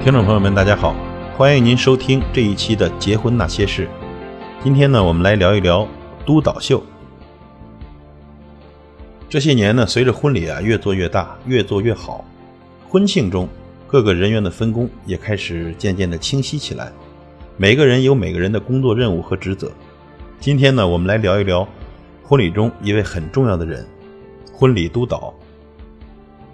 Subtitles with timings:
[0.00, 0.94] 听众朋友们，大家好，
[1.36, 3.86] 欢迎您收听这一期的《结婚那些事》。
[4.62, 5.86] 今天呢，我们来聊一聊
[6.24, 6.80] 督导秀。
[9.28, 12.24] 这些年呢，随着婚礼啊越做越大，越做越好，
[12.88, 13.48] 婚庆中
[13.88, 16.92] 各个人员的分工也开始渐渐的清晰起来。
[17.56, 19.70] 每个人有每个人的工作任务和职责。
[20.38, 21.68] 今天呢，我们来聊一聊
[22.22, 23.84] 婚礼中一位很重要的人——
[24.54, 25.34] 婚礼督导。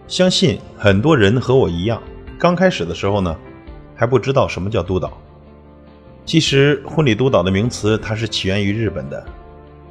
[0.09, 2.03] 相信很多人和我一样。
[2.45, 3.35] 刚开始的时候呢，
[3.97, 5.11] 还不知道什么叫督导。
[6.27, 9.25] 其实，婚礼督导的名词它是起源于日本的，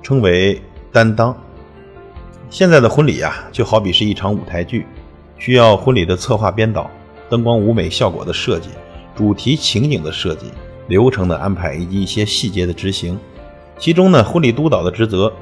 [0.04, 0.62] 称为
[0.92, 1.36] 担当。
[2.52, 4.86] 现在的婚礼呀，就好比是一场舞台剧，
[5.40, 6.92] 需要婚礼的策划编导、
[7.28, 8.70] 灯光舞美效果的设计、
[9.16, 10.52] 主题情景的设计、
[10.88, 13.20] 流程的安排以及一些细节的执行。
[13.80, 15.34] 其中呢，婚礼督导的职责，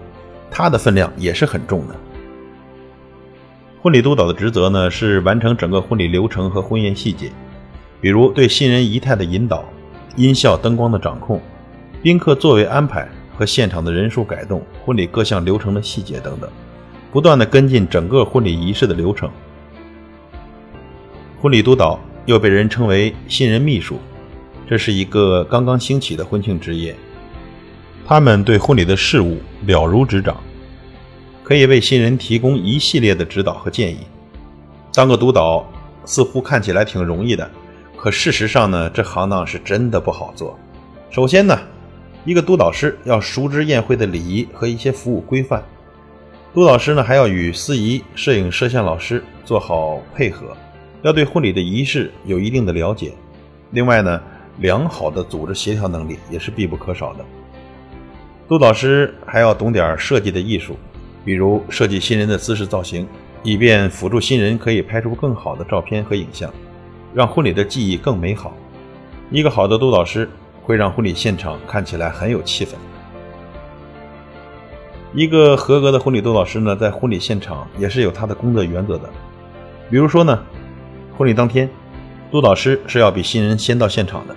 [0.50, 1.96] 它的分量也是很重的。
[3.84, 7.32] 婚礼督导的职责呢，是完成整个婚礼流程和婚宴细节，
[8.00, 9.66] 比如对新人仪态的引导、
[10.16, 11.42] 音效、灯光的掌控、
[12.00, 16.48] 宾客座位安排和现场的人数改动、婚礼各项流程的细节等等，
[17.12, 19.28] 不断的跟进整个婚礼仪式的流程。
[21.42, 23.98] 婚礼督导又被人称为新人秘书，
[24.70, 26.96] 这是一个刚刚兴起的婚庆职业，
[28.06, 30.38] 他们对婚礼的事务了如指掌。
[31.52, 33.98] 可以为新人提供一系列的指导和建议。
[34.94, 35.70] 当个督导
[36.06, 37.52] 似乎看起来挺容易的，
[37.98, 40.58] 可事实上呢，这行当是真的不好做。
[41.10, 41.60] 首先呢，
[42.24, 45.62] 一个督导师要熟知宴会的礼仪和一些服务规范。
[46.54, 50.56] 督导师呢，还要与司仪、摄影、摄像老师做好配合，
[51.02, 53.12] 要对婚礼的仪式有一定的了解。
[53.72, 54.22] 另外呢，
[54.60, 57.26] 良好的组织协调能力也是必不可少的。
[58.48, 60.78] 督导师还要懂点设计的艺术。
[61.24, 63.08] 比如设计新人的姿势造型，
[63.44, 66.52] 以便辅助新人可以拍出更好的照片和影像，
[67.14, 68.54] 让婚礼的记忆更美好。
[69.30, 70.30] 一个好的督导师
[70.64, 72.72] 会让婚礼现场看起来很有气氛。
[75.14, 79.10] 一个合格的婚礼督导师呢，在婚礼现场也是有他的工作原则的。
[79.90, 80.42] 比如说呢，
[81.18, 81.70] 婚礼当天，
[82.32, 84.36] 督导师是要比新人先到现场的，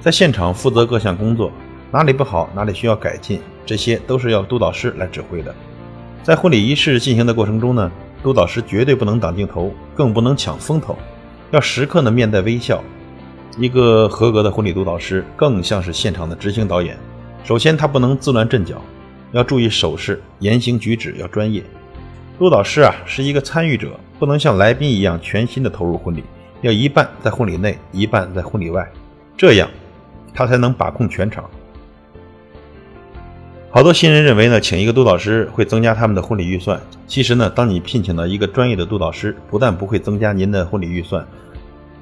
[0.00, 1.52] 在现场负责各项工作，
[1.90, 5.54] 哪里不好，哪里需要改进，这些都是要督导师来指挥的。
[6.26, 7.88] 在婚礼仪式进行的过程中呢，
[8.20, 10.98] 督导师绝对不能挡镜头，更不能抢风头，
[11.52, 12.82] 要时刻呢面带微笑。
[13.56, 16.98] 一个合格的婚礼督导师更像是现场的执行导演。
[17.44, 18.82] 首先，他不能自乱阵脚，
[19.30, 21.62] 要注意手势、言行举止要专业。
[22.40, 26.24] 督导师啊是一个参与者，不能像来宾一样全心的投入婚礼，
[26.60, 28.84] 要一半在婚礼内，一半在婚礼外，
[29.36, 29.70] 这样
[30.34, 31.48] 他才能把控全场。
[33.76, 36.80] 好多新人认为呢，请一个督导师会增加他们的婚礼预算。
[37.06, 41.22] 其实呢，当你聘请到一个专业的督导师，不但不会增加您的婚礼预算，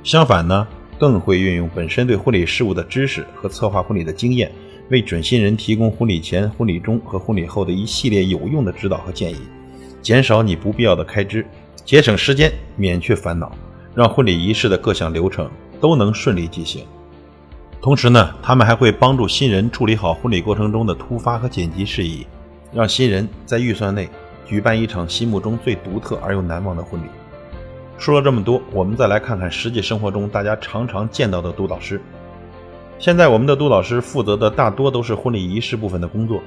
[0.05, 0.69] 相反呢，
[1.01, 4.53] 更会运用本身对婚礼事务的知识和策划婚礼的经验，
[4.89, 9.39] 为准新人提供婚礼前、婚礼中和婚礼后的一系列有用的指导和建议，
[10.01, 11.45] 减少你不必要的开支，
[11.85, 13.51] 节省时间，免去烦恼，
[13.97, 16.85] 让婚礼仪式的各项流程都能顺利进行。
[17.81, 22.27] 同时呢，他们还会帮助新人处理好婚礼过程中的突发和紧急事宜，
[22.73, 24.09] 让新人在预算内
[24.47, 27.07] 举办一场心目中最独特而又难忘的婚礼。
[27.99, 32.01] 说了这么多，我们再来看看实际生活中大家常常见到的督导师。
[32.99, 36.43] 现在我们的督导师负责的大多都是婚礼仪式部分的工作，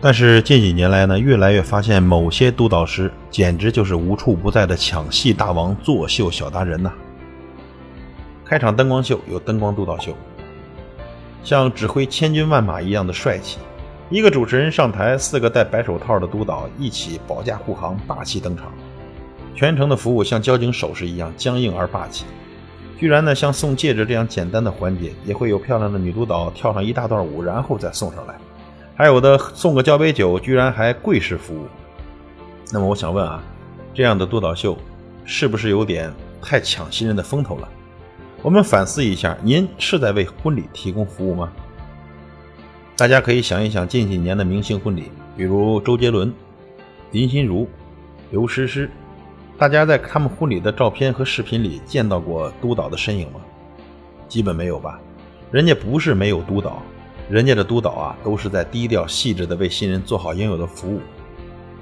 [0.00, 6.92] 但是近几年来呢，越来越发现某些督导师简直就是无处不在的抢戏大王、作秀小达人呐。
[8.50, 10.12] 开场灯光秀有灯光督导秀，
[11.44, 13.58] 像指挥千军万马一样的帅气。
[14.08, 18.72] 一个主持人上台，四个戴白手套的督导一起保驾护航，霸气登场。
[19.54, 22.24] 全程的服务像交警手势一样僵硬而霸气。
[22.98, 28.34] 居然呢，像送戒指这样简单的环节，也会有漂亮的女督导跳上一大段舞，然后再送上来。
[28.96, 31.68] 还有的送个交杯酒，居然还跪式服务。
[32.72, 33.40] 那么我想问啊，
[33.94, 34.76] 这样的督导秀
[35.24, 36.12] 是不是有点
[36.42, 37.68] 太抢新人的风头了？
[38.42, 41.52] 我们反思一下，您是在为婚礼提供服务吗？
[42.96, 46.32] 大家可以想一想近几年的明星婚礼，比如周杰伦、
[47.10, 47.68] 林心如、
[48.30, 48.90] 刘诗诗，
[49.58, 53.40] 大家在他们婚礼的照片和视频里见到过督导的身影吗？
[54.26, 54.98] 基本没有吧。
[55.50, 56.82] 人家不是没有督导，
[57.28, 61.00] 人家的督导啊，都是在低调细致的为新人做好应有的服务。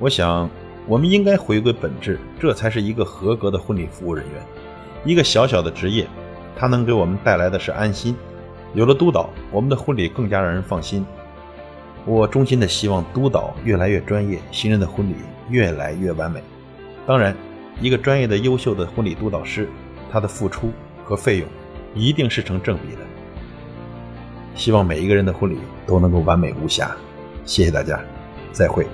[0.01, 0.51] 我想，
[0.89, 4.43] 我们应该回归本质，这才是一个合格的婚礼服务人员。
[5.05, 6.05] 一个小小的职业。
[6.59, 8.17] 它能给我们带来的是安心，
[8.75, 11.07] 有了督导，我们的婚礼更加让人放心。
[12.05, 15.15] 我衷心的希望督导越来越专业，新人的婚礼
[15.49, 16.43] 越来越完美。
[17.07, 17.35] 当然，
[17.81, 19.69] 一个专业的、优秀的婚礼督导师，
[20.11, 20.73] 他的付出
[21.05, 21.49] 和费用
[21.95, 23.03] 一定是成正比的。
[24.55, 26.91] 希望每一个人的婚礼都能够完美无瑕。
[27.45, 28.01] 谢谢大家，
[28.51, 28.85] 再会。